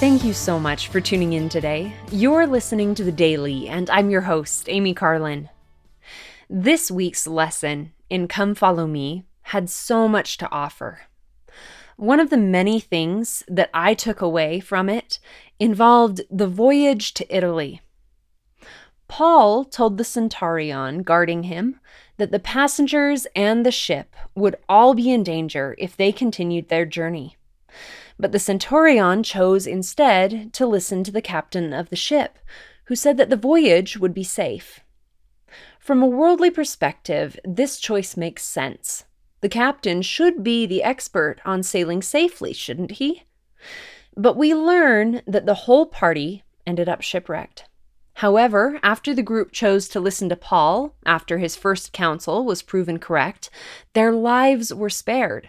[0.00, 1.92] Thank you so much for tuning in today.
[2.10, 5.50] You're listening to The Daily, and I'm your host, Amy Carlin.
[6.48, 11.02] This week's lesson in Come Follow Me had so much to offer.
[11.98, 15.18] One of the many things that I took away from it
[15.58, 17.82] involved the voyage to Italy.
[19.06, 21.78] Paul told the centurion guarding him
[22.16, 26.86] that the passengers and the ship would all be in danger if they continued their
[26.86, 27.36] journey.
[28.20, 32.38] But the centurion chose instead to listen to the captain of the ship,
[32.84, 34.80] who said that the voyage would be safe.
[35.78, 39.06] From a worldly perspective, this choice makes sense.
[39.40, 43.22] The captain should be the expert on sailing safely, shouldn't he?
[44.14, 47.64] But we learn that the whole party ended up shipwrecked.
[48.16, 52.98] However, after the group chose to listen to Paul, after his first counsel was proven
[52.98, 53.48] correct,
[53.94, 55.48] their lives were spared.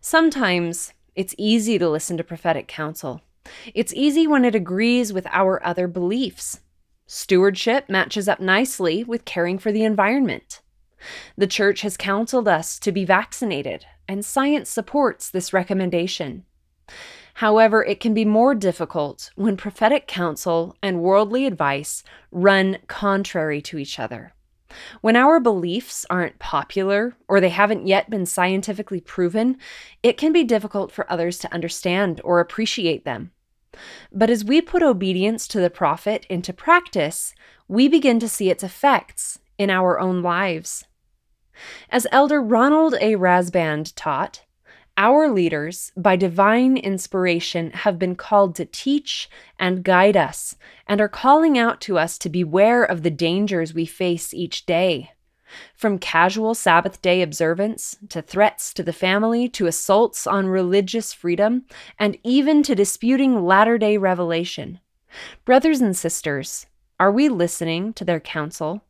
[0.00, 3.20] Sometimes it's easy to listen to prophetic counsel.
[3.74, 6.60] It's easy when it agrees with our other beliefs.
[7.08, 10.60] Stewardship matches up nicely with caring for the environment.
[11.36, 16.44] The church has counseled us to be vaccinated, and science supports this recommendation.
[17.34, 23.78] However, it can be more difficult when prophetic counsel and worldly advice run contrary to
[23.78, 24.34] each other.
[25.00, 29.58] When our beliefs aren't popular or they haven't yet been scientifically proven,
[30.02, 33.32] it can be difficult for others to understand or appreciate them.
[34.12, 37.34] But as we put obedience to the prophet into practice,
[37.68, 40.84] we begin to see its effects in our own lives.
[41.90, 43.14] As Elder Ronald A.
[43.16, 44.44] Rasband taught,
[44.98, 50.56] our leaders, by divine inspiration, have been called to teach and guide us,
[50.88, 55.12] and are calling out to us to beware of the dangers we face each day.
[55.74, 61.64] From casual Sabbath day observance, to threats to the family, to assaults on religious freedom,
[61.98, 64.80] and even to disputing latter day revelation.
[65.44, 66.66] Brothers and sisters,
[66.98, 68.82] are we listening to their counsel?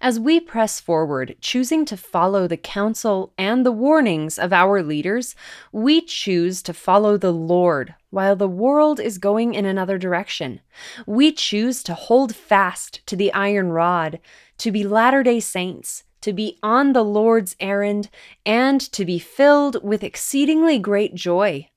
[0.00, 5.34] As we press forward, choosing to follow the counsel and the warnings of our leaders,
[5.72, 10.60] we choose to follow the Lord while the world is going in another direction.
[11.06, 14.20] We choose to hold fast to the iron rod,
[14.58, 18.10] to be Latter day Saints, to be on the Lord's errand,
[18.44, 21.68] and to be filled with exceedingly great joy.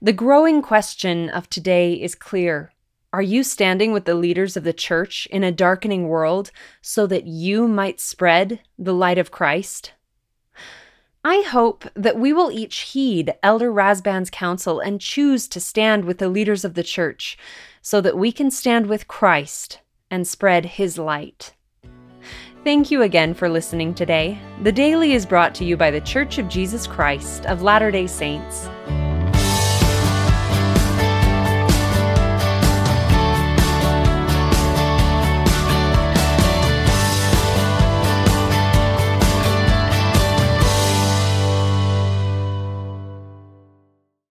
[0.00, 2.72] The growing question of today is clear
[3.12, 6.50] are you standing with the leaders of the church in a darkening world
[6.82, 9.92] so that you might spread the light of Christ?
[11.24, 16.18] I hope that we will each heed Elder Rasband's counsel and choose to stand with
[16.18, 17.38] the leaders of the church
[17.80, 19.80] so that we can stand with Christ
[20.10, 21.54] and spread his light.
[22.62, 24.38] Thank you again for listening today.
[24.62, 28.06] The Daily is brought to you by the Church of Jesus Christ of Latter day
[28.06, 28.68] Saints.